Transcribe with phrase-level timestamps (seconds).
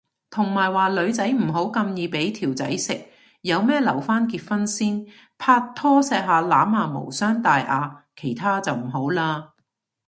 [0.31, 2.99] 同埋話女仔唔好咁易俾條仔食，
[3.41, 5.05] 有咩留返結婚先，
[5.37, 9.21] 拍拖錫下攬下無傷大雅，其他就唔好嘞